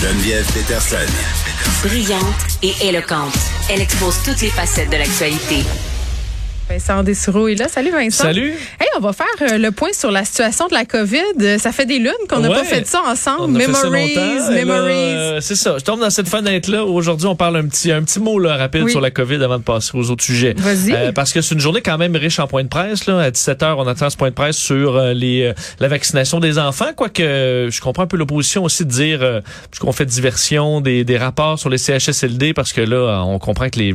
[0.00, 0.96] Geneviève Peterson.
[1.82, 2.22] Brillante
[2.62, 3.34] et éloquente,
[3.68, 5.64] elle expose toutes les facettes de l'actualité.
[6.70, 7.66] Vincent Dessureau est là.
[7.66, 8.22] Salut Vincent.
[8.22, 8.54] Salut.
[8.78, 11.18] Hey, on va faire euh, le point sur la situation de la COVID.
[11.40, 12.54] Euh, Ça fait des lunes qu'on n'a Ouais.
[12.56, 13.56] pas fait ça ensemble.
[13.56, 14.14] On ça memories,
[14.50, 14.92] memories.
[14.92, 15.76] euh, c'est ça.
[15.78, 16.84] Je tombe dans cette fenêtre-là.
[16.84, 18.90] où Aujourd'hui, on parle un petit, un petit mot là, rapide Oui.
[18.90, 20.54] sur la COVID avant de passer aux autres sujets.
[20.58, 21.12] Euh, Vas-y.
[21.12, 23.06] parce que c'est une journée quand même riche en points de presse.
[23.06, 23.20] Là.
[23.20, 26.92] À 17h, on attend ce point de presse sur euh, les, la vaccination des enfants.
[26.96, 27.22] Quoique,
[27.70, 29.40] je comprends un peu l'opposition aussi de dire,
[29.70, 33.78] puisqu'on fait diversion des, des rapports sur les CHSLD, parce que là, on comprend que
[33.78, 33.94] les...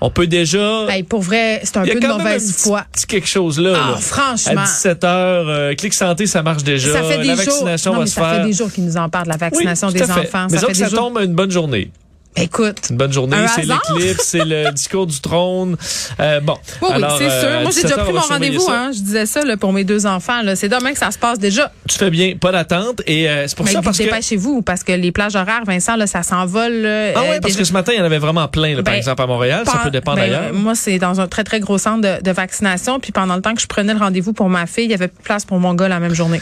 [0.00, 0.86] On peut déjà...
[0.88, 2.84] Hey, pour vrai, c'est un peu de mauvaise un petit- foi.
[3.08, 3.72] quelque chose là.
[3.76, 3.96] Ah, là.
[4.36, 4.60] Franchement.
[4.62, 6.92] À 17h, euh, Clic Santé, ça marche déjà.
[6.92, 7.44] Ça fait des la jours.
[7.44, 8.40] vaccination Non, va mais se ça faire.
[8.42, 10.46] fait des jours qu'ils nous en parlent la vaccination Oui, des enfants.
[10.50, 10.98] Mais ça fait ça des jours.
[10.98, 11.90] tombe une bonne journée.
[12.34, 12.88] Écoute.
[12.90, 15.76] Une bonne journée, c'est l'éclipse, c'est le discours du trône.
[16.18, 16.56] Euh, bon.
[16.80, 17.60] Oui, oui, c'est euh, sûr.
[17.60, 18.70] Moi, j'ai 17 déjà pris on mon rendez-vous.
[18.70, 18.90] Hein.
[18.94, 20.40] Je disais ça là, pour mes deux enfants.
[20.42, 20.56] là.
[20.56, 21.70] C'est demain que ça se passe déjà.
[21.86, 23.02] Tu fais bien, pas d'attente.
[23.06, 24.04] Et euh, c'est pour Mais ça parce que.
[24.04, 26.72] dépêchez-vous parce que les plages horaires, Vincent, là, ça s'envole.
[26.84, 28.82] Ah euh, ouais, parce déjà- que ce matin, il y en avait vraiment plein, là,
[28.82, 29.64] par Ben, exemple, à Montréal.
[29.66, 30.42] Ça peut dépendre ben, ailleurs.
[30.44, 32.98] euh, Moi, c'est dans un très, très gros centre de, de vaccination.
[32.98, 35.08] Puis pendant le temps que je prenais le rendez-vous pour ma fille, il y avait
[35.08, 36.40] plus de place pour mon gars la même journée.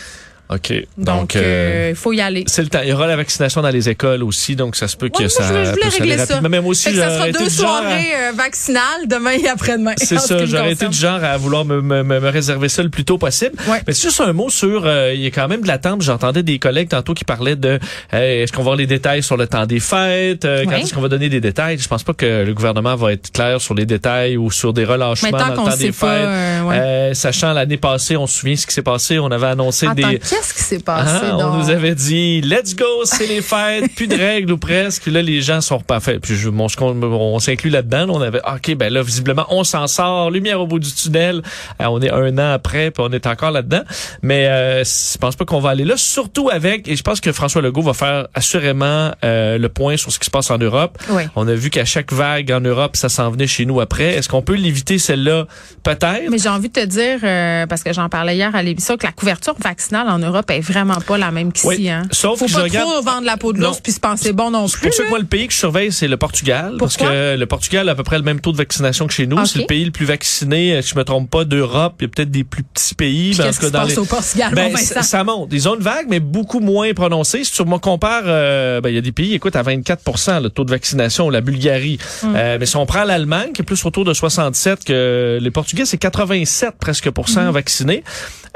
[0.53, 0.73] OK.
[0.99, 2.45] Donc, il euh, faut y aller.
[2.47, 2.81] c'est le temps.
[2.83, 5.29] Il y aura la vaccination dans les écoles aussi, donc ça se peut que Ouais,
[5.29, 6.25] ça je je voulais régler ça.
[6.35, 6.49] rapidement.
[6.49, 9.95] Même aussi, ça sera deux genre à- soirées euh, vaccinales demain et après-demain.
[9.97, 12.89] C'est ça, j'aurais été du genre à vouloir me, me, me- me réserver ça le
[12.89, 13.55] plus tôt possible.
[13.69, 13.81] Ouais.
[13.87, 16.03] Mais c'est juste un mot sur, euh, il y a quand même de l'attente.
[16.03, 17.79] J'entendais des collègues tantôt qui parlaient de,
[18.15, 20.81] euh, est-ce qu'on va avoir les détails sur le temps des fêtes, euh, quand Ouais.
[20.83, 21.79] est-ce qu'on va donner des détails?
[21.79, 24.85] Je pense pas que le gouvernement va être clair sur les détails ou sur des
[24.85, 26.27] relâchements Mais dans qu'on le temps sait des pas, fêtes.
[26.27, 26.77] euh, ouais.
[26.79, 30.19] Euh, sachant l'année passée, on se souvient ce qui s'est passé, on avait annoncé des...
[30.41, 31.55] qu'est-ce qui s'est passé Ah, on donc?
[31.65, 35.07] nous avait dit let's go, c'est les fêtes, plus de règles ou presque.
[35.07, 36.21] Là, les gens sont pas faits.
[36.21, 38.07] Puis je, ce qu'on- on s'inclut là-dedans.
[38.07, 40.91] là, on avait ah, ok, ben là, visiblement, on s'en sort, lumière au bout du
[40.93, 41.43] tunnel.
[41.81, 43.83] Euh, on est un an après, puis on est encore là-dedans.
[44.23, 46.89] Mais euh, je pense pas qu'on va aller là, surtout avec.
[46.89, 50.27] Et je pense que François Legault va faire assurément euh, le point sur ce qui
[50.27, 50.99] se passe en Europe.
[51.11, 51.23] Oui.
[51.37, 54.15] On a vu qu'à chaque vague en Europe, ça s'en venait chez nous après.
[54.15, 55.47] Est-ce qu'on peut l'éviter celle-là?
[55.83, 56.31] Peut-être.
[56.31, 59.07] Mais j'ai envie de te dire, euh, parce que j'en parlais hier à l'émission, que
[59.07, 61.67] la couverture vaccinale en Europe est vraiment pas la même qu'ici.
[61.67, 61.89] Oui.
[61.89, 62.03] Hein.
[62.11, 64.33] Sauf Faut que pas je regarde- trop vendre la peau de l'ours puis se penser
[64.33, 64.81] bon non plus.
[64.81, 66.77] pour ça que moi, le pays que je surveille, c'est le Portugal.
[66.79, 67.13] parce Pourquoi?
[67.15, 69.37] que le Portugal a à peu près le même taux de vaccination que chez nous.
[69.39, 69.47] Ok.
[69.47, 71.95] C'est le pays le plus vacciné, euh, si je me trompe pas, d'Europe.
[72.01, 73.35] Il y a peut-être des plus petits pays.
[73.37, 75.49] Qu'est-ce qui se passe au Portugal, Ben, ça, ça monte.
[75.53, 77.45] Ils ont une vague, mais beaucoup moins prononcée.
[77.45, 80.49] Si tu me compares, euh, ben, il y a des pays, écoute, à 24 le
[80.49, 81.99] taux de vaccination, la Bulgarie.
[82.23, 82.35] Hum.
[82.37, 85.85] Euh, mais si on prend l'Allemagne, qui est plus autour de 67, que les Portugais,
[85.85, 87.35] c'est 87 presque pour Hum.
[87.35, 88.03] cent vaccinés.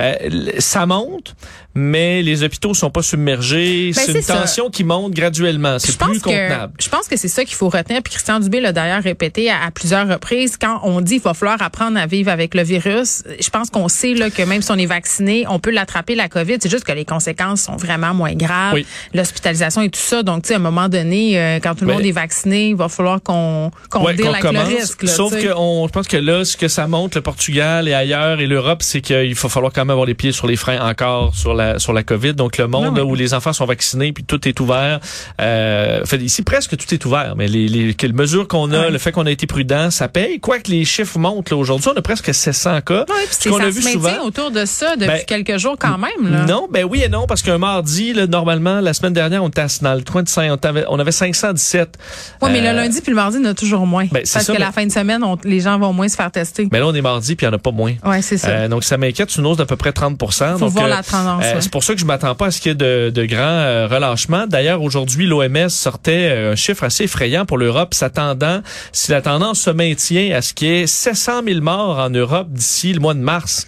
[0.00, 0.14] Euh,
[0.58, 1.34] ça monte,
[1.74, 3.92] mais les hôpitaux sont pas submergés.
[3.94, 4.36] Ben, c'est une ça.
[4.40, 5.78] tension qui monte graduellement.
[5.78, 6.72] C'est plus que contenable.
[6.80, 8.02] je pense que c'est ça qu'il faut retenir.
[8.02, 11.34] Puis Christian Dubé l'a d'ailleurs répété à, à plusieurs reprises quand on dit qu'il va
[11.34, 13.22] falloir apprendre à vivre avec le virus.
[13.40, 16.28] Je pense qu'on sait là que même si on est vacciné, on peut l'attraper la
[16.28, 16.56] COVID.
[16.60, 18.86] C'est juste que les conséquences sont vraiment moins graves, Oui.
[19.14, 20.22] l'hospitalisation et tout ça.
[20.22, 22.76] Donc tu sais à un moment donné, euh, quand tout le monde est vacciné, il
[22.76, 24.68] va falloir qu'on qu'on Ouais, qu'on avec le commence.
[24.68, 25.02] risque.
[25.02, 27.94] là, Sauf que on, je pense que là, ce que ça montre, le Portugal et
[27.94, 30.80] ailleurs et l'Europe, c'est qu'il va falloir quand même avoir les pieds sur les freins
[30.88, 32.34] encore sur la sur la COVID.
[32.34, 35.00] Donc le monde là, où les enfants sont vaccinés puis tout est ouvert.
[35.40, 39.12] Euh, fait, ici presque tout est ouvert, mais les, les, mesures qu'on a, le fait
[39.12, 40.40] qu'on a été prudent, ça paye.
[40.40, 43.04] Quoique les chiffres montent là aujourd'hui, on a presque 700 cas.
[43.06, 44.24] Puis ce qu'on a vu souvent.
[44.24, 46.30] autour de ça depuis Ben, quelques jours quand même.
[46.32, 46.44] Là.
[46.44, 49.64] Non, ben oui et non, parce qu'un mardi, là, normalement, la semaine dernière, on était
[49.80, 51.98] dans le coin de 5, on avait, on avait 517.
[52.42, 54.04] Oui, mais Euh, le lundi puis le mardi, y en a toujours moins.
[54.12, 56.30] Ben, parce ça, que la fin de semaine, on- les gens vont moins se faire
[56.30, 56.68] tester.
[56.70, 57.94] Mais là, on est mardi, puis il n'y en a pas moins.
[58.04, 58.48] Ouais, c'est ça.
[58.48, 59.30] Euh, donc, ça m'inquiète.
[59.30, 61.44] C'est une hausse d'à peu près 30 Faut donc, voir euh, la tendance.
[61.56, 61.60] Euh.
[61.60, 63.38] C'est pour ça que je m'attends pas à ce qu'il y ait de, de grands
[63.40, 64.46] euh, relâchements.
[64.46, 68.60] D'ailleurs, aujourd'hui, l'OMS sortait euh, un chiffre assez effrayant pour l'Europe, s'attendant,
[68.92, 72.48] si la tendance se maintient, à ce qu'il y ait 700 000 morts en Europe
[72.50, 73.66] d'ici le mois de mars.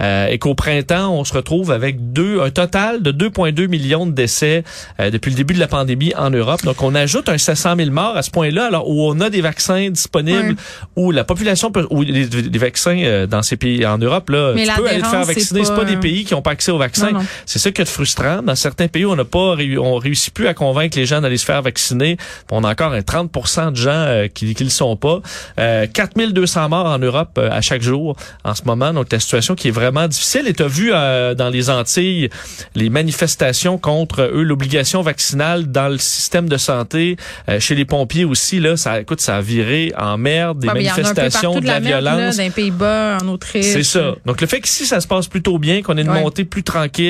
[0.00, 4.12] Euh, et qu'au printemps, on se retrouve avec deux, un total de 2,2 millions de
[4.12, 4.64] décès
[4.98, 6.62] euh, depuis le début de la pandémie en Europe.
[6.64, 9.42] Donc, on ajoute un 700 000 morts à ce point-là, alors où on a des
[9.42, 10.56] vaccins disponibles,
[10.96, 14.52] où la population peut, où les, les vaccins euh, dans ces pays en Europe, là,
[14.54, 15.64] Mais tu peux aller te faire vacciner.
[15.64, 17.10] C'est pas, pas- des pays qui n'ont pas accès aux vaccins.
[17.46, 18.42] C'est ça qui est frustrant.
[18.42, 21.44] Dans certains pays, on n'a pas, on réussit plus à convaincre les gens d'aller se
[21.44, 22.16] faire vacciner.
[22.50, 25.20] On a encore un 30% de gens euh, qui qui le sont pas.
[25.58, 28.92] Euh, 4200 morts en Europe euh, à chaque jour en ce moment.
[28.92, 30.46] Donc la situation qui est vraiment difficile.
[30.48, 32.28] Et tu as vu euh, dans les Antilles
[32.74, 37.16] les manifestations contre eux l'obligation vaccinale dans le système de santé
[37.48, 38.76] euh, chez les pompiers aussi là.
[38.76, 42.36] Ça écoute, ça a viré en merde des Ouais, manifestations de la, merde, là, violence.
[42.36, 43.64] Dans les Pays-Bas, en Autriche.
[43.66, 44.14] C'est ça.
[44.26, 46.22] Donc le fait qu'ici ça se passe plutôt bien, qu'on ait une Ouais.
[46.22, 47.09] montée plus tranquille,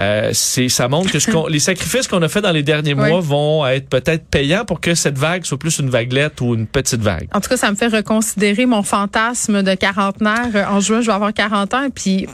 [0.00, 3.20] euh, c'est ça montre que ce les sacrifices qu'on a fait dans les derniers mois
[3.20, 7.00] vont être peut-être payants pour que cette vague soit plus une vaguelette ou une petite
[7.00, 7.28] vague.
[7.32, 10.48] En tout cas, ça me fait reconsidérer mon fantasme de quarantenaire.
[10.54, 11.88] Euh, En juin, je vais avoir 40 ans.
[11.94, 12.26] Puis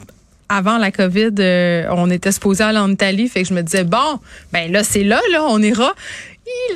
[0.48, 3.84] avant la COVID, euh, on était supposé aller en Italie, fait que je me disais
[3.84, 4.20] bon,
[4.52, 5.92] ben là c'est là, là, on ira.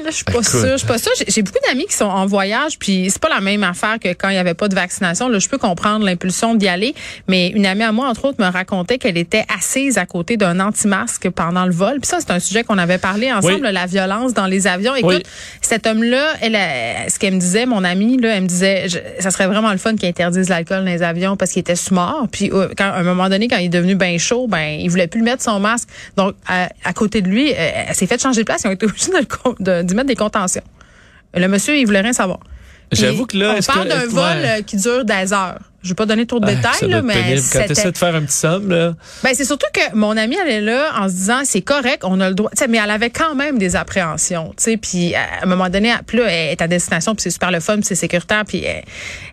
[0.05, 1.13] Je suis pas sûre, je suis pas sûre.
[1.29, 4.29] J'ai- beaucoup d'amis qui sont en voyage, puis c'est pas la même affaire que quand
[4.29, 5.29] il y avait pas de vaccination.
[5.29, 6.95] Là, je peux comprendre l'impulsion d'y aller,
[7.29, 10.59] mais une amie à moi, entre autres, me racontait qu'elle était assise à côté d'un
[10.59, 12.01] anti-masque pendant le vol.
[12.01, 13.73] Puis ça, c'est un sujet qu'on avait parlé ensemble, Oui.
[13.73, 14.95] la violence dans les avions.
[14.97, 15.23] Écoute, Oui.
[15.61, 18.99] cet homme-là, elle, euh, ce qu'elle me disait, mon amie, là, elle me disait, je-
[19.23, 22.27] ça serait vraiment le fun qu'ils interdisent l'alcool dans les avions parce qu'il était sous-mort.
[22.33, 24.89] Puis, euh, quand, à un moment donné, quand il est devenu bien chaud, ben, il
[24.89, 25.89] voulait plus mettre son masque.
[26.17, 27.55] Donc, à, à côté de lui, euh,
[27.89, 28.63] elle s'est fait changer de place.
[28.65, 29.25] Ils ont été obligés de le
[29.61, 30.63] d'y mettre des contentions.
[31.35, 32.41] Le monsieur, il voulait rien savoir.
[32.93, 35.61] J'avoue que là, on parle d'un vol qui dure des heures.
[35.83, 37.41] Je vais pas donner trop de Ah, détails, ça là, mais pénible.
[37.53, 38.93] Quand tu c'était- essaies de faire un petit somme, là.
[39.23, 42.21] ben, c'est surtout que mon amie, elle est là en se disant, c'est correct, on
[42.21, 42.51] a le droit.
[42.69, 44.77] Mais elle avait quand même des appréhensions, tu sais.
[44.77, 47.61] Puis à un moment donné, puis là, elle est à destination, puis c'est super le
[47.61, 48.73] fun, c'est sécuritaire, puis euh,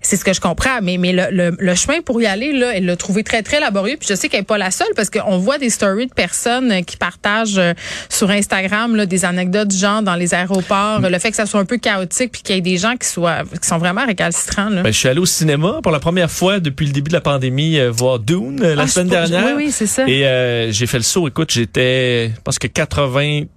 [0.02, 0.80] c'est ce que je comprends.
[0.82, 3.60] Mais mais le, le, le chemin pour y aller, là, elle l'a trouvé très très
[3.60, 3.98] laborieux.
[4.00, 6.72] Puis je sais qu'elle est pas la seule parce qu'on voit des stories de personnes
[6.72, 7.74] euh, qui partagent euh,
[8.10, 11.60] sur Instagram là, des anecdotes du genre dans les aéroports, le fait que ça soit
[11.60, 14.70] un peu chaotique, puis qu'il y ait des gens qui soient qui sont vraiment récalcitrants.
[14.70, 14.82] Là.
[14.84, 17.22] Ben, je suis allé au cinéma pour la première fois depuis le début de la
[17.22, 19.46] pandémie euh, voir Dune euh, la Ah, semaine dernière.
[19.56, 20.08] Oui, oui, c'est ça.
[20.08, 21.28] Et euh, j'ai fait le saut.
[21.28, 23.48] Écoute, j'étais, je pense que 85%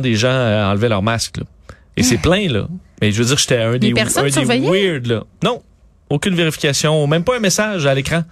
[0.00, 1.38] des gens euh, enlevaient leur masque.
[1.38, 1.44] là.
[1.96, 2.66] Et c'est plein là.
[3.00, 5.24] Mais je veux dire, j'étais un des, un des weird là.
[5.44, 5.62] Non,
[6.08, 8.22] aucune vérification, même pas un message à l'écran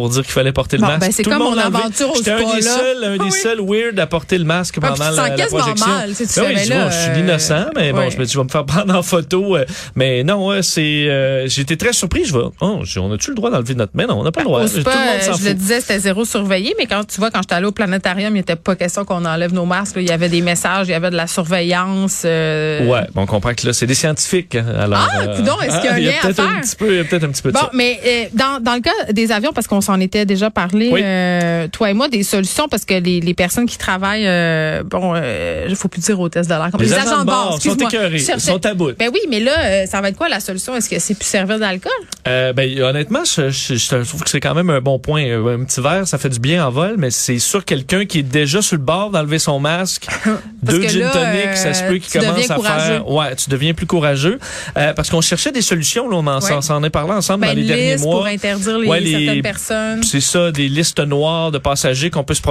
[0.00, 1.00] pour dire qu'il fallait porter le Bon, masque.
[1.00, 2.76] ben, c'est comme mon aventure au J'étais un des là.
[2.76, 3.32] seuls, un des Oui.
[3.32, 5.86] seuls weird à porter le masque Ah, pendant te la, la projection.
[5.86, 8.16] mal, tu Ben oui, ben je, là, vois, je suis euh, l'innocent, mais bon, je
[8.18, 9.56] me dis, je vais me faire prendre en photo.
[9.56, 9.64] euh,
[9.94, 12.24] mais non, ouais, c'est, euh, j'étais très surpris.
[12.24, 14.06] Je vais, oh, on a-tu le droit d'enlever notre main?
[14.06, 14.60] Non, on n'a pas le droit.
[14.66, 17.54] Tout le monde je le disais, c'était zéro surveillé, mais quand tu vois, quand j'étais
[17.54, 19.96] allée au planétarium, il n'était pas question qu'on enlève nos masques.
[19.96, 22.24] Il y avait des messages, il y avait de la surveillance.
[22.24, 24.54] Ouais, bon, on comprend que là, c'est des scientifiques.
[24.54, 26.44] hein, Alors, Ah, coudonc, est-ce qu'il y a un lien à faire?
[26.82, 29.32] il y a peut-être un petit peu de Bon, mais dans, dans le cas des
[29.32, 31.00] avions, parce qu'on s'en était déjà parlé, Oui.
[31.02, 35.14] euh, toi et moi, des solutions, parce que les, les personnes qui travaillent, euh, bon,
[35.16, 38.18] euh, il faut plus dire hôtesse de l'air, Les les, agents de bord sont écœurés,
[38.18, 38.92] sont à bout.
[38.98, 40.76] Ben oui, mais là, euh, ça va être quoi la solution?
[40.76, 41.90] Est-ce que c'est plus servir d'alcool?
[42.28, 45.24] Euh, ben, honnêtement, je, je- je trouve que c'est quand même un bon point.
[45.24, 48.18] Euh, Un petit verre, ça fait du bien en vol, mais c'est sûr quelqu'un qui
[48.18, 50.06] est déjà sur le bord d'enlever son masque,
[50.62, 53.08] deux gin là, tonic, ça se euh, peut qu'il commence à faire.
[53.10, 54.38] Ouais, tu deviens plus courageux.
[54.76, 56.60] Euh, parce qu'on cherchait des solutions, là, on en, Ouais.
[56.62, 58.16] s'en est parlé ensemble Ben, dans les une derniers mois.
[58.16, 60.02] pour interdire les, Ouais, les- certaines personnes.
[60.02, 62.42] C'est ça, des listes noires de passagers qu'on peut se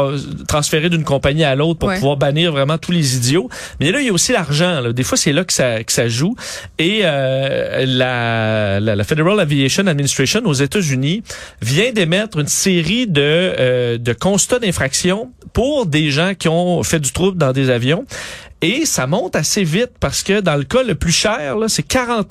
[0.47, 1.95] transférer d'une compagnie à l'autre pour Ouais.
[1.95, 3.49] pouvoir bannir vraiment tous les idiots.
[3.79, 4.91] Mais là, il y a aussi l'argent.
[4.91, 6.35] Des fois, c'est là que ça, que ça joue.
[6.79, 11.23] Et euh, la, la, la Federal Aviation Administration aux États-Unis
[11.61, 16.99] vient d'émettre une série de, euh, de constats d'infraction pour des gens qui ont fait
[16.99, 18.05] du trouble dans des avions.
[18.61, 22.27] Et ça monte assez vite parce que dans le cas le plus cher, c'est 40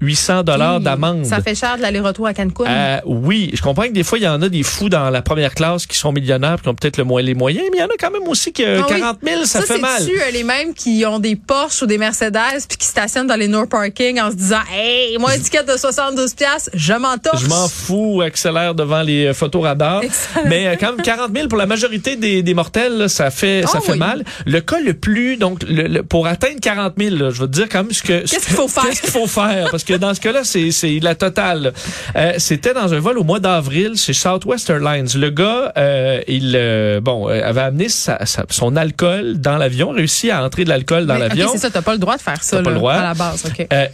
[0.00, 1.24] 800 dollars d'amende.
[1.24, 2.64] Ça fait cher de l'aller-retour à Cancun.
[2.66, 5.22] Euh, oui, je comprends que des fois, il y en a des fous dans la
[5.22, 7.84] première classe qui sont millionnaires, qui ont peut-être le moins les moyens, mais il y
[7.84, 9.00] en a quand même aussi qui, euh, Ah oui.
[9.00, 9.92] 40 000, ça, fait mal.
[10.00, 13.36] c'est-tu, euh, les mêmes qui ont des Porsche ou des Mercedes puis qui stationnent dans
[13.36, 17.14] les no parking en se disant Hey, moi, étiquette de 72 pièces, je m'en.
[17.38, 20.02] Je m'en fous, accélère devant les euh, photoradars.
[20.02, 20.46] Excellent.
[20.46, 23.62] Mais euh, quand même 40 000 pour la majorité des, des mortels, là, ça fait
[23.62, 23.98] ça Ah fait oui.
[23.98, 24.24] mal.
[24.46, 27.52] Le cas le plus donc le, le- pour atteindre 40 000, là, je vais te
[27.52, 28.84] dire quand même ce que Qu'est-ce ce qu'il faut faire?
[28.84, 29.68] Qu'est-ce qu'il faut faire?
[29.70, 31.72] Parce que dans ce cas-là, c'est c'est la totale.
[32.16, 35.06] Euh, C'était dans un vol au mois d'avril chez Southwest Airlines.
[35.16, 40.30] Le gars, euh, il euh, bon avait amené sa- sa- son alcool dans l'avion, réussi
[40.30, 41.46] à entrer de l'alcool dans Mais, l'avion.
[41.46, 42.92] OK, c'est ça, t'as pas le droit de faire ça T'as pas là, le droit.
[42.94, 43.44] à la base.
[43.46, 43.66] OK.
[43.72, 43.86] Euh,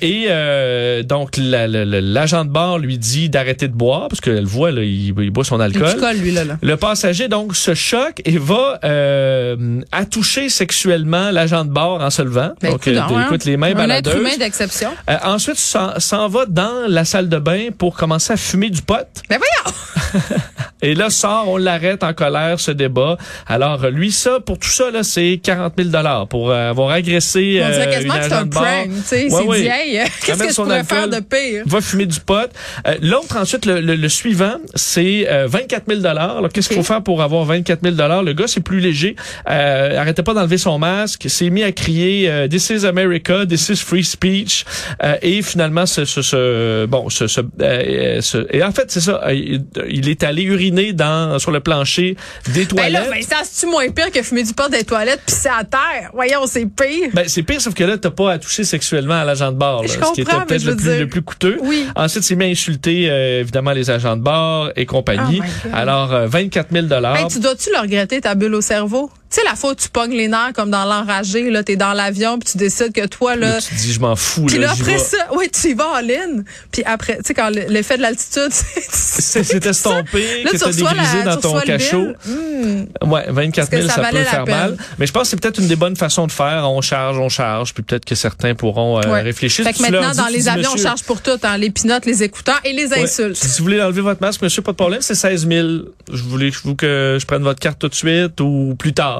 [1.01, 4.45] et donc la- la- la- l'agent de bord lui dit d'arrêter de boire parce qu'elle
[4.47, 5.83] voit là, il, il boit son alcool.
[5.95, 6.45] petit col, lui, là.
[6.45, 6.57] là.
[6.63, 12.23] Le passager donc se choque et va euh, attoucher sexuellement l'agent de bord en se
[12.23, 12.53] levant.
[12.61, 13.25] Ben, donc coudonc, euh, hein.
[13.27, 14.15] écoute les mains Un être baladeuses.
[14.17, 14.91] humain d'exception.
[15.09, 18.83] Euh, ensuite s'en s'en va dans la salle de bain pour commencer à fumer du
[18.83, 19.07] pot.
[19.29, 19.77] Mais voyons!
[20.83, 23.17] Et là sort, on l'arrête en colère, ce débat.
[23.47, 26.91] Alors euh, lui ça pour tout ça là c'est 40 000 dollars pour euh, avoir
[26.91, 28.85] agressé On dirait euh, quasiment une que c'est un prank.
[28.89, 31.63] Tu sais, c'est hey, euh, qu'est-ce que je pourrais faire de pire?
[31.67, 32.51] va fumer du pot.
[32.87, 36.85] Euh, L'autre, ensuite, le, le- le suivant, c'est euh, 24 000 Alors, qu'est-ce qu'il Ok.
[36.85, 39.17] faut faire pour avoir 24 000 Le gars, c'est plus léger.
[39.49, 41.29] Euh, arrêtait pas d'enlever son masque.
[41.29, 44.65] S'est mis à crier euh, This is America, this is free speech.
[45.03, 49.01] Euh, et finalement, ce, ce, ce- bon, ce, ce- euh, ce- et en fait, c'est
[49.01, 49.21] ça.
[49.27, 52.17] euh, Il, il est allé uriner dans sur le plancher
[52.55, 53.29] des Ben là, toilettes.
[53.29, 56.11] Vincent, c'est-tu moins pire que fumer du pot des toilettes puis c'est à terre?
[56.13, 57.11] Voyons, c'est pire.
[57.13, 59.83] Ben, c'est pire, sauf que là, t'as pas à toucher sexuellement à l'agent de bord.
[59.83, 61.59] là, Je ce qui était peut-être le dire- le plus coûteux.
[61.63, 61.87] Oui.
[61.97, 65.41] Ensuite, c'est mis à insulter, euh, évidemment, les agents de bord et compagnie.
[65.45, 65.69] Oh.
[65.73, 66.87] Alors, euh, 24 000
[67.17, 69.11] Hey, tu dois-tu le regretter, ta bulle au cerveau?
[69.31, 71.93] Tu sais, la fois où tu pognes les nerfs comme dans l'enragé, là, t'es dans
[71.93, 73.51] l'avion, puis tu décides que toi, là.
[73.55, 74.47] Là, tu dis, je m'en fous.
[74.47, 76.43] Puis là, après ça, oui, tu y vas en ligne.
[76.73, 78.51] Puis après, tu sais, quand le- l'effet de l'altitude,
[78.91, 82.09] C'est c'est estompé, que t'as dégrisé dans ton cachot.
[82.27, 82.85] Hmm.
[83.11, 84.77] Ouais, 24 000, Est-ce que ça, ça peut faire mal.
[84.99, 86.69] Mais je pense que c'est peut-être une des bonnes façons de faire.
[86.71, 89.21] On charge, on charge, puis peut-être que certains pourront euh, Ouais.
[89.23, 89.65] réfléchir.
[89.65, 92.61] Fait que maintenant, dans les avions, on charge pour tout, hein, les pinottes, les écouteurs
[92.65, 93.37] et les insultes.
[93.37, 95.69] Si vous voulez enlever votre masque, monsieur, pas de problème, c'est 16 000.
[96.13, 99.20] Je voulais que je prenne votre carte tout de suite ou plus tard.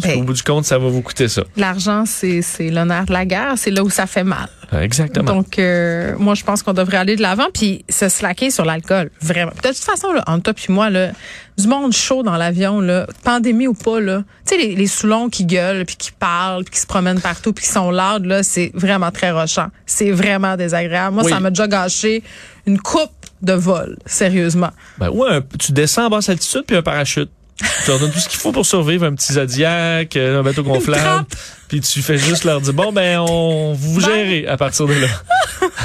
[0.00, 1.42] Parce qu'au bout du compte, ça va vous coûter ça.
[1.56, 4.48] L'argent, c'est c'est l'honneur de la guerre, c'est là où ça fait mal.
[4.78, 5.32] Exactement.
[5.32, 9.10] Donc, euh, moi, je pense qu'on devrait aller de l'avant puis se slacker sur l'alcool.
[9.22, 9.52] Vraiment.
[9.62, 11.12] De toute façon, là, entre toi puis moi, là,
[11.56, 15.30] du monde chaud dans l'avion, là, pandémie ou pas, là, tu sais, les, les Soulons
[15.30, 18.42] qui gueulent puis qui parlent puis qui se promènent partout puis qui sont loud, là,
[18.42, 19.68] c'est vraiment très rochant.
[19.86, 21.14] C'est vraiment désagréable.
[21.14, 21.32] Moi, Oui.
[21.32, 22.22] ça m'a déjà gâché
[22.66, 24.70] une coupe de vol, sérieusement.
[24.98, 27.30] Ben, ouais, tu descends en basse altitude puis un parachute.
[27.58, 30.62] Tu leur donnes tout ce qu'il faut pour survivre, un petit Zodiac, euh, un bateau
[30.62, 31.24] gonflable.
[31.68, 35.08] Puis tu fais juste leur dire, bon, ben, on vous gérez à partir de là.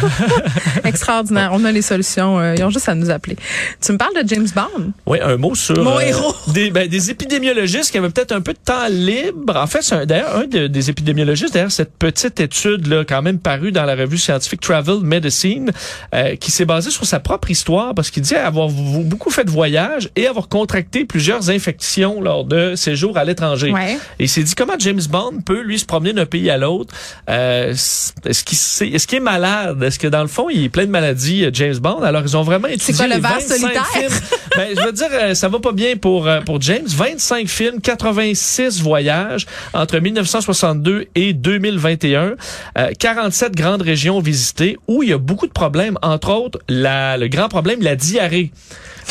[0.83, 1.51] Extraordinaire.
[1.53, 2.39] On a les solutions.
[2.39, 3.35] euh, ils ont juste à nous appeler.
[3.83, 4.91] Tu me parles de James Bond?
[5.05, 6.33] Oui, un mot sur euh, Mon héros.
[6.47, 9.55] Des, ben, des épidémiologistes qui avaient peut-être un peu de temps libre.
[9.55, 13.21] En fait, c'est un- d'ailleurs un de- des épidémiologistes, d'ailleurs cette petite étude là, quand
[13.21, 15.71] même parue dans la revue scientifique Travel Medicine,
[16.13, 19.51] euh, qui s'est basée sur sa propre histoire parce qu'il dit avoir beaucoup fait de
[19.51, 23.71] voyages et avoir contracté plusieurs infections lors de séjours à l'étranger.
[23.71, 23.97] Ouais.
[24.19, 26.93] Et il s'est dit comment James Bond peut lui se promener d'un pays à l'autre.
[27.29, 29.83] Euh, est-ce qu'il sait- est-ce qu'il est malade?
[29.91, 32.37] Est-ce que dans le fond il est plein de maladies euh, James Bond Alors ils
[32.37, 33.85] ont vraiment étudié quoi, le les ver 25 solitaire?
[33.87, 34.13] films.
[34.57, 36.85] Ben, je veux dire euh, ça va pas bien pour euh, pour James.
[36.85, 42.33] 25 films, 86 voyages entre 1962 et 2021,
[42.77, 45.97] euh, 47 grandes régions visitées où il y a beaucoup de problèmes.
[46.01, 48.51] Entre autres, la, le grand problème, la diarrhée.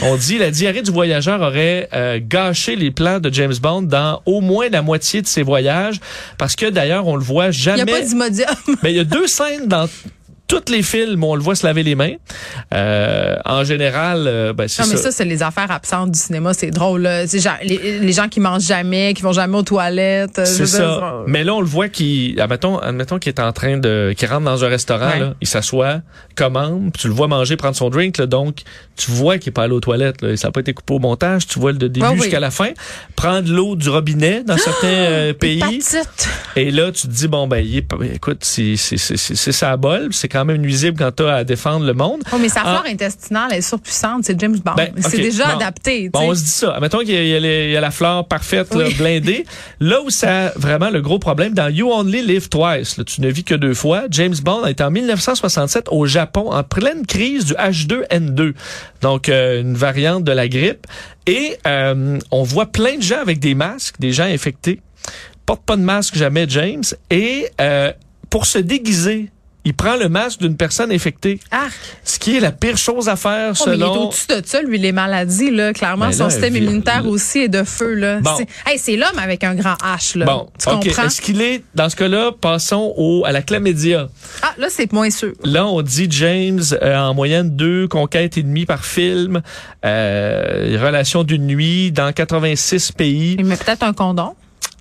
[0.02, 4.22] On dit la diarrhée du voyageur aurait euh, gâché les plans de James Bond dans
[4.26, 6.00] au moins la moitié de ses voyages,
[6.38, 7.84] parce que d'ailleurs on le voit Il jamais.
[7.84, 8.54] n'y a pas d'imodium.
[8.82, 9.88] Mais il y a deux scènes dans
[10.50, 12.14] tous les films on le voit se laver les mains.
[12.74, 15.04] Euh, en général, euh, ben, c'est Non, mais ça.
[15.04, 16.54] ça, c'est les affaires absentes du cinéma.
[16.54, 17.02] C'est drôle.
[17.02, 17.24] là.
[17.62, 20.38] Les, les gens qui mangent jamais, qui vont jamais aux toilettes.
[20.38, 21.22] euh, C'est ça.
[21.26, 24.44] Mais là, on le voit qui, admettons, admettons qu'il est en train de, qu'il rentre
[24.44, 25.18] dans un restaurant, Ouais.
[25.20, 26.00] là, il s'assoit,
[26.34, 28.62] commande, puis tu le vois manger, prendre son drink, là, donc
[28.96, 30.98] tu vois qu'il est pas allé aux toilettes, là, ça n'a pas été coupé au
[30.98, 32.18] montage, tu vois le début Ah oui.
[32.22, 32.68] jusqu'à la fin,
[33.16, 36.28] prendre l'eau du robinet dans certains euh, pays, Hépatite.
[36.56, 40.08] et là tu te dis bon ben, il est, écoute, c'est c'est c'est ça bol,
[40.12, 42.22] c'est quand même nuisible quand t'as à défendre le monde.
[42.32, 42.76] Oh, mais sa Ah.
[42.80, 44.24] flore intestinale est surpuissante.
[44.24, 44.74] C'est James Bond.
[44.76, 45.56] Ben, c'est déjà bon.
[45.56, 46.04] adapté.
[46.04, 46.78] tu Bon, on se dit ça.
[46.80, 49.44] Mettons qu'il y a, y y la fleur parfaite, là, blindée.
[49.80, 53.20] Là où ça a vraiment le gros problème, dans You Only Live Twice, là, tu
[53.20, 57.44] ne vis que deux fois, James Bond est en 1967 au Japon, en pleine crise
[57.46, 58.54] du H2N2,
[59.02, 60.86] donc euh, une variante de la grippe.
[61.26, 64.80] Et euh, on voit plein de gens avec des masques, des gens infectés.
[65.46, 66.82] Porte pas de masque jamais, James.
[67.10, 67.92] Et euh,
[68.30, 69.30] pour se déguiser,
[69.70, 71.72] il prend le masque d'une personne infectée, Arc.
[72.02, 74.06] ce qui est la pire chose à faire Oh, mais il est selon...
[74.08, 75.72] au-dessus de ça, lui, les maladies, là.
[75.72, 78.18] Clairement, son système vi- immunitaire aussi est de feu, là.
[78.20, 78.32] Bon.
[78.36, 80.24] C'est hey, c'est l'homme avec un grand H, là.
[80.26, 81.04] Bon, tu comprends?
[81.04, 84.08] Est-ce qu'il est dans ce cas-là Passons au à la chlamydia?
[84.42, 85.34] Ah, là, c'est moins sûr.
[85.44, 89.40] Là, on dit James euh, en moyenne deux conquêtes et demie par film,
[89.84, 93.36] euh, relation d'une nuit dans 86 pays.
[93.38, 94.34] Il met peut-être un condom?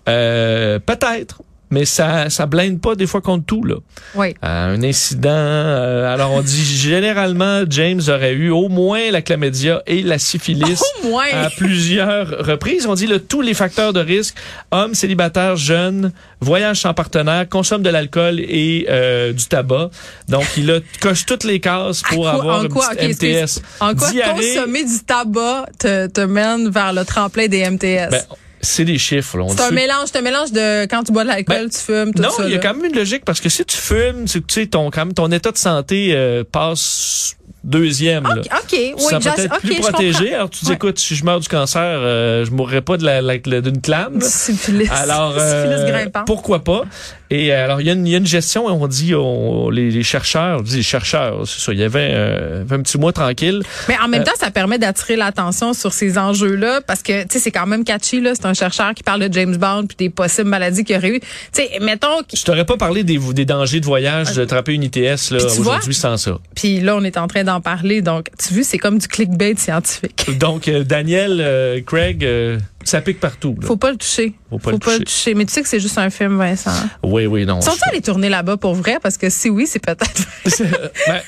[0.07, 3.75] Euh, Peut-être, mais ça ça blinde pas des fois contre tout là.
[4.15, 4.35] Oui.
[4.43, 5.29] Euh, un incident.
[5.29, 10.81] euh, alors on dit généralement James aurait eu au moins la chlamydia et la syphilis.
[11.03, 11.25] Au moins.
[11.33, 12.85] à plusieurs reprises.
[12.87, 14.35] On dit le, tous les facteurs de risque,
[14.71, 16.11] hommes, célibataires, jeunes,
[16.41, 19.89] voyage sans partenaire, consomme de l'alcool et euh, du tabac.
[20.27, 22.87] Donc, il a, coche toutes les cases pour quoi- avoir en une quoi.
[23.01, 23.61] MTS.
[23.79, 28.09] En quoi Diarrhée, consommer du tabac te, te mène vers le tremplin des MTS?
[28.11, 28.21] ben,
[28.61, 29.37] c'est des chiffres.
[29.37, 29.43] là.
[29.45, 31.77] On c'est un mélange, c'est un mélange de quand tu bois de l'alcool, Ben, tu
[31.79, 32.43] fumes, tout non, ça.
[32.45, 34.61] il y a quand même une logique parce que si tu fumes, c'est que tu
[34.61, 38.23] sais, ton, quand même, ton état de santé euh, passe deuxième.
[38.23, 38.35] là.
[38.39, 40.33] OK, OK, oui, tu sens j'ass- peut-être OK, plus protégé.
[40.33, 40.75] Alors, tu dis, Ouais.
[40.75, 43.81] écoute, si je meurs du cancer, euh, je mourrai pas de la, la- la- d'une
[43.81, 44.21] clame.
[44.21, 44.89] Syphilis.
[44.91, 46.83] Alors, euh, pourquoi pas?
[47.31, 49.69] Et euh, alors, il y, a une- il y a une gestion, on dit, on-
[49.69, 52.97] les, les chercheurs, on dit les chercheurs, c'est ça, il y avait, euh, un petit
[52.97, 53.61] mois tranquille.
[53.87, 57.27] Mais en même Euh, temps, ça permet d'attirer l'attention sur ces enjeux-là parce que, tu
[57.33, 58.31] sais, c'est quand même catchy, là.
[58.35, 61.19] C'est un chercheur qui parle de James Bond puis des possibles maladies qu'il aurait eu.
[61.19, 65.29] Tu sais, mettons, Je t'aurais pas parlé des, des dangers de voyage, d'attraper une ITS,
[65.31, 66.37] là, aujourd'hui, sans ça.
[66.55, 67.43] puis là, on est en train
[68.01, 70.29] donc, tu vois, c'est comme du clickbait scientifique.
[70.39, 73.55] Donc, euh, Daniel, euh, Craig, euh, ça pique partout.
[73.61, 74.33] Faut pas le toucher.
[74.49, 74.99] Faut pas, Faut le, pas toucher.
[74.99, 75.33] le, toucher.
[75.33, 76.71] Mais tu sais que c'est juste un film, Vincent.
[77.03, 77.61] Oui, oui, non.
[77.61, 78.99] Sont-ils allés tourner là-bas pour vrai?
[79.01, 80.21] Parce que si oui, c'est peut-être.
[81.07, 81.21] Ben,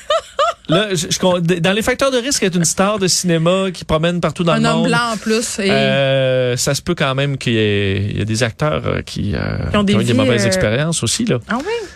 [0.68, 4.20] là, je, je, dans les facteurs de risque, être une star de cinéma qui promène
[4.20, 4.70] partout dans le monde.
[4.70, 5.42] Un homme blanc en plus.
[6.56, 9.34] Ça se peut quand même qu'il y, y, ait des acteurs qui,
[9.74, 11.24] ont, des, eu des mauvaises expériences aussi.
[11.24, 11.38] Là.
[11.48, 11.88] Ah oui?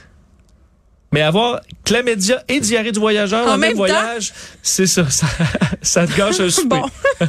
[1.13, 4.33] Mais avoir Clamédia et diarrhée du voyageur en, en même, voyage,
[4.63, 5.27] c'est ça, ça,
[5.83, 6.81] ça te gâche un souper.
[6.81, 6.91] bon.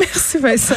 [0.00, 0.74] Merci Vincent.